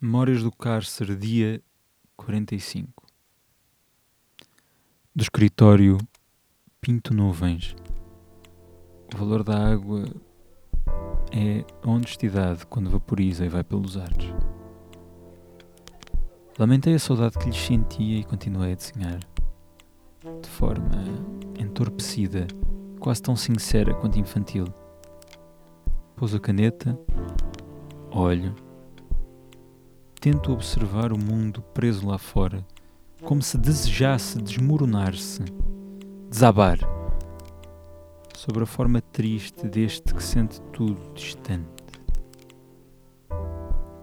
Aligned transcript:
Memórias 0.00 0.44
do 0.44 0.52
Cárcere, 0.52 1.16
dia 1.16 1.60
45. 2.16 3.04
Do 5.12 5.22
escritório 5.22 5.98
Pinto 6.80 7.12
Nuvens. 7.12 7.74
O 9.12 9.18
valor 9.18 9.42
da 9.42 9.72
água 9.72 10.04
é 11.32 11.64
a 11.82 11.90
honestidade 11.90 12.64
quando 12.68 12.88
vaporiza 12.88 13.44
e 13.44 13.48
vai 13.48 13.64
pelos 13.64 13.96
ares. 13.96 14.32
Lamentei 16.56 16.94
a 16.94 16.98
saudade 17.00 17.36
que 17.36 17.46
lhes 17.46 17.58
sentia 17.58 18.20
e 18.20 18.22
continuei 18.22 18.74
a 18.74 18.76
desenhar. 18.76 19.18
De 20.40 20.48
forma 20.48 21.02
entorpecida, 21.58 22.46
quase 23.00 23.20
tão 23.20 23.34
sincera 23.34 23.92
quanto 23.94 24.16
infantil. 24.16 24.66
Pôs 26.14 26.32
a 26.36 26.38
caneta, 26.38 26.96
olho 28.12 28.67
tento 30.18 30.52
observar 30.52 31.12
o 31.12 31.18
mundo 31.18 31.62
preso 31.62 32.06
lá 32.06 32.18
fora, 32.18 32.66
como 33.22 33.40
se 33.40 33.56
desejasse 33.56 34.40
desmoronar-se, 34.42 35.44
desabar, 36.28 36.78
sobre 38.36 38.62
a 38.62 38.66
forma 38.66 39.00
triste 39.00 39.66
deste 39.66 40.14
que 40.14 40.22
sente 40.22 40.60
tudo 40.72 41.12
distante. 41.14 41.68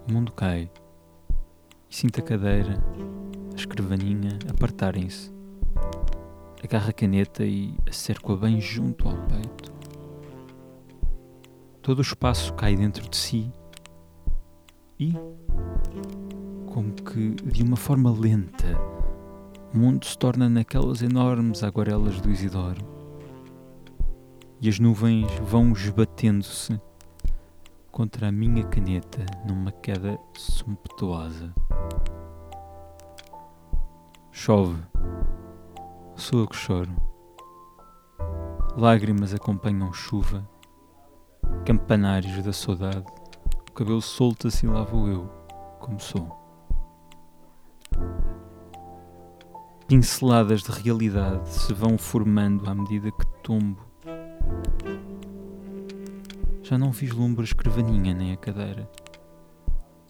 O 0.07 0.11
mundo 0.11 0.31
cai 0.31 0.69
e 1.89 1.95
sinto 1.95 2.19
a 2.19 2.23
cadeira, 2.23 2.81
a 3.51 3.55
escrivaninha 3.55 4.37
apartarem-se. 4.49 5.33
Agarra 6.63 6.89
a 6.89 6.93
caneta 6.93 7.43
e 7.43 7.75
acerco-a 7.87 8.37
bem 8.37 8.61
junto 8.61 9.07
ao 9.07 9.17
peito. 9.27 9.73
Todo 11.81 11.99
o 11.99 12.01
espaço 12.01 12.53
cai 12.53 12.75
dentro 12.75 13.07
de 13.09 13.15
si 13.15 13.51
e 14.99 15.13
como 16.67 16.93
que 16.93 17.31
de 17.31 17.63
uma 17.63 17.75
forma 17.75 18.11
lenta 18.11 18.77
o 19.73 19.77
mundo 19.77 20.05
se 20.05 20.17
torna 20.17 20.47
naquelas 20.47 21.01
enormes 21.01 21.63
aguarelas 21.63 22.21
do 22.21 22.29
Isidoro 22.29 22.95
e 24.61 24.69
as 24.69 24.79
nuvens 24.79 25.27
vão 25.43 25.73
esbatendo-se 25.73 26.79
contra 27.91 28.27
a 28.27 28.31
minha 28.31 28.63
caneta 28.65 29.25
numa 29.47 29.71
queda 29.71 30.19
sumptuosa. 30.35 31.53
Chove, 34.31 34.81
sou 36.15 36.41
eu 36.41 36.47
que 36.47 36.55
choro. 36.55 36.91
Lágrimas 38.75 39.33
acompanham 39.33 39.93
chuva, 39.93 40.45
campanários 41.65 42.43
da 42.43 42.51
saudade, 42.51 43.05
cabelo 43.75 44.01
solta-se 44.01 44.65
e 44.65 44.69
lá 44.69 44.83
vou 44.83 45.07
eu, 45.07 45.29
como 45.79 45.99
sou. 45.99 46.45
pinceladas 49.87 50.63
de 50.63 50.71
realidade 50.71 51.47
se 51.47 51.73
vão 51.73 51.97
formando 51.97 52.67
à 52.69 52.73
medida 52.73 53.11
que 53.11 53.25
tombo. 53.43 53.85
Já 56.63 56.77
não 56.77 56.91
vislumbro 56.91 57.41
a 57.41 57.45
escrivaninha 57.45 58.13
nem 58.13 58.33
a 58.33 58.37
cadeira. 58.37 58.89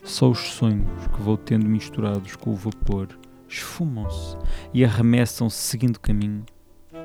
Só 0.03 0.29
os 0.29 0.39
sonhos 0.39 1.07
que 1.07 1.21
vou 1.21 1.37
tendo 1.37 1.65
misturados 1.65 2.35
com 2.35 2.51
o 2.51 2.55
vapor 2.55 3.07
esfumam-se 3.49 4.37
e 4.73 4.85
arremessam-se 4.85 5.57
seguindo 5.57 5.99
caminho. 5.99 6.45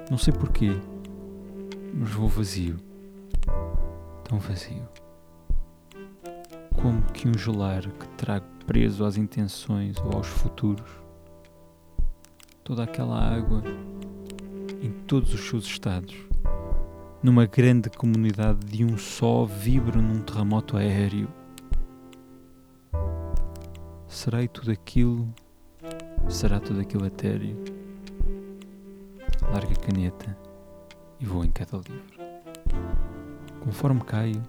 Não 0.09 0.19
sei 0.19 0.33
porquê, 0.33 0.71
mas 1.93 2.11
vou 2.11 2.29
vazio. 2.29 2.77
Tão 4.23 4.39
vazio. 4.39 4.87
Como 6.75 7.03
que 7.13 7.29
um 7.29 7.37
gelar 7.37 7.83
que 7.83 8.09
trago 8.17 8.47
preso 8.67 9.05
às 9.05 9.17
intenções 9.17 9.97
ou 9.99 10.17
aos 10.17 10.27
futuros 10.27 11.01
toda 12.71 12.85
aquela 12.85 13.19
água 13.19 13.65
em 14.81 14.93
todos 15.07 15.35
os 15.35 15.41
seus 15.41 15.65
estados. 15.65 16.15
Numa 17.21 17.45
grande 17.45 17.91
comunidade 17.91 18.65
de 18.65 18.85
um 18.85 18.97
só 18.97 19.45
vibra 19.45 20.01
num 20.01 20.23
terremoto 20.23 20.77
aéreo. 20.77 21.29
Será 24.07 24.47
tudo 24.47 24.71
aquilo? 24.71 25.29
Será 26.29 26.61
tudo 26.61 26.81
aquilo 26.81 27.07
etéreo? 27.07 27.57
Larga 29.53 29.73
a 29.73 29.77
caneta 29.77 30.39
e 31.19 31.27
vou 31.27 31.45
em 31.45 31.51
cada 31.51 31.77
livro. 31.77 32.21
Conforme 33.59 34.01
caio, 34.03 34.41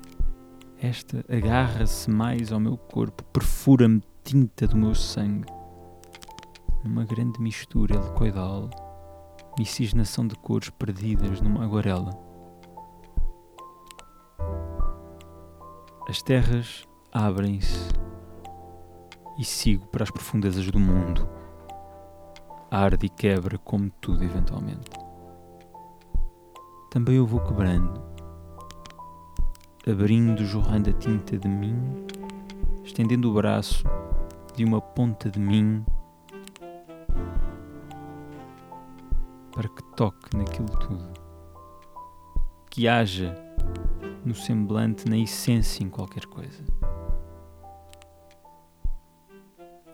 esta 0.81 1.24
agarra-se 1.30 2.09
mais 2.09 2.52
ao 2.52 2.59
meu 2.59 2.75
corpo, 2.75 3.24
perfura-me 3.25 4.02
tinta 4.24 4.68
do 4.68 4.75
meu 4.75 4.96
sangue 4.96 5.46
numa 6.84 7.06
grande 7.06 7.40
mistura 7.40 7.96
helicoidal, 7.96 8.68
miscigenação 9.59 10.25
de 10.25 10.36
cores 10.36 10.72
perdidas 10.72 11.40
numa 11.40 11.64
aguarela. 11.64 12.12
As 16.09 16.24
terras 16.24 16.84
abrem-se 17.14 17.90
e 19.38 19.46
sigo 19.46 19.86
para 19.88 20.03
as 20.03 20.09
profundezas 20.09 20.66
do 20.72 20.80
mundo. 20.80 21.30
Arde 22.72 23.06
e 23.06 23.09
quebra 23.09 23.59
como 23.59 23.91
tudo 24.02 24.24
eventualmente. 24.24 24.90
Também 26.90 27.16
eu 27.16 27.28
vou 27.28 27.40
quebrando, 27.40 28.11
abrindo, 29.90 30.46
jorrando 30.46 30.90
a 30.90 30.94
tinta 30.94 31.38
de 31.38 31.47
mim, 31.47 31.75
estendendo 32.84 33.30
o 33.30 33.34
braço 33.34 33.84
de 34.56 34.64
uma 34.64 34.80
ponta 34.80 35.30
de 35.30 35.40
mim 35.40 35.84
para 39.52 39.68
que 39.68 39.84
toque 39.96 40.36
naquilo 40.36 40.70
tudo. 40.80 41.12
Que 42.70 42.88
haja 42.88 43.36
no 44.24 44.34
semblante, 44.34 45.09
na 45.09 45.18
essência, 45.18 45.84
em 45.84 45.90
qualquer 45.90 46.25
coisa. 46.25 46.64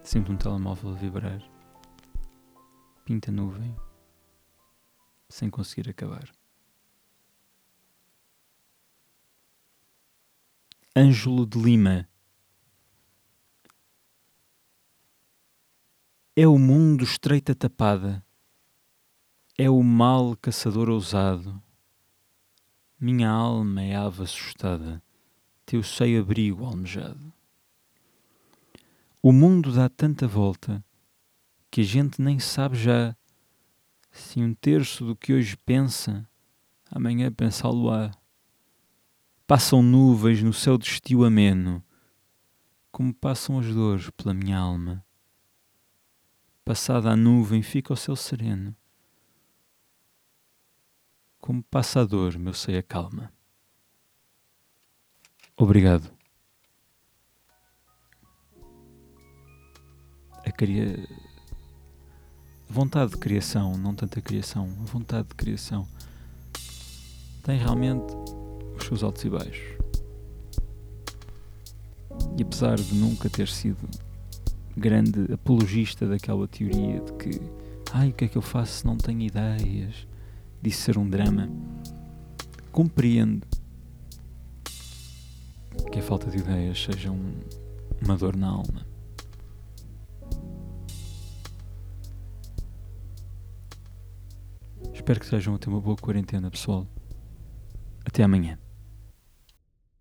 Sinto 0.04 0.32
um 0.32 0.38
telemóvel 0.38 0.94
vibrar. 0.94 1.42
Pinta 3.04 3.32
nuvem. 3.32 3.76
Sem 5.30 5.50
conseguir 5.50 5.90
acabar. 5.90 6.37
Ângelo 10.98 11.46
de 11.46 11.60
Lima. 11.60 12.10
É 16.36 16.48
o 16.48 16.58
mundo 16.58 17.04
estreita 17.04 17.54
tapada 17.54 18.26
é 19.56 19.70
o 19.70 19.84
mal 19.84 20.36
caçador 20.38 20.90
ousado. 20.90 21.62
Minha 23.00 23.30
alma 23.30 23.84
é 23.84 23.96
ave 23.96 24.24
assustada, 24.24 25.00
teu 25.68 25.84
seio 25.84 26.22
abrigo 26.22 26.66
almejado. 26.66 27.32
O 29.22 29.32
mundo 29.32 29.72
dá 29.72 29.88
tanta 29.90 30.28
volta 30.28 30.84
que 31.70 31.82
a 31.82 31.84
gente 31.84 32.20
nem 32.20 32.40
sabe 32.40 32.76
já 32.76 33.16
se 34.12 34.40
um 34.40 34.56
terço 34.56 35.06
do 35.06 35.16
que 35.16 35.32
hoje 35.32 35.56
pensa, 35.58 36.28
amanhã 36.90 37.32
pensá-lo-á. 37.32 38.12
Passam 39.48 39.82
nuvens 39.82 40.44
no 40.44 40.54
céu 40.54 40.78
de 40.78 40.86
estio 40.86 41.24
ameno, 41.24 41.84
como 42.92 43.14
passam 43.14 43.58
as 43.58 43.66
dores 43.74 44.10
pela 44.12 44.34
minha 44.34 44.60
alma. 44.60 45.04
Passada 46.64 47.10
a 47.10 47.16
nuvem 47.16 47.64
fica 47.64 47.94
o 47.94 47.98
céu 47.98 48.16
sereno 48.16 48.76
como 51.48 51.64
passador, 51.64 52.38
meu 52.38 52.54
sei 52.54 52.78
a 52.78 52.84
calma. 52.84 53.32
Obrigado. 55.56 56.12
A, 60.46 60.52
cria... 60.52 61.08
a 62.70 62.74
vontade 62.74 63.12
de 63.14 63.18
criação, 63.18 63.78
não 63.78 63.96
tanta 63.96 64.22
criação, 64.22 64.66
a 64.82 64.84
vontade 64.84 65.30
de 65.30 65.36
criação 65.36 65.88
tem 67.44 67.58
realmente 67.58 68.14
os 68.94 69.00
seus 69.00 69.04
altos 69.04 69.24
e 69.26 69.30
baixos. 69.30 69.78
E 72.38 72.42
apesar 72.42 72.76
de 72.76 72.94
nunca 72.96 73.30
ter 73.30 73.48
sido 73.48 73.88
grande 74.76 75.34
apologista 75.34 76.08
daquela 76.08 76.48
teoria 76.48 77.02
de 77.02 77.14
que 77.14 77.42
ai, 77.92 78.10
o 78.10 78.14
que 78.14 78.26
é 78.26 78.28
que 78.28 78.38
eu 78.38 78.42
faço 78.42 78.80
se 78.80 78.86
não 78.86 78.98
tenho 78.98 79.22
ideias? 79.22 80.08
disso 80.62 80.82
ser 80.82 80.98
um 80.98 81.08
drama, 81.08 81.50
compreendo 82.72 83.46
que 85.92 86.00
a 86.00 86.02
falta 86.02 86.30
de 86.32 86.38
ideias 86.38 86.82
seja 86.82 87.12
um, 87.12 87.34
uma 88.04 88.18
dor 88.18 88.36
na 88.36 88.48
alma. 88.48 88.86
Espero 94.94 95.20
que 95.20 95.26
estejam 95.26 95.56
a 95.56 95.58
ter 95.60 95.70
uma 95.70 95.80
boa 95.80 95.96
quarentena, 95.96 96.50
pessoal. 96.50 96.88
Até 98.04 98.24
amanhã. 98.24 98.58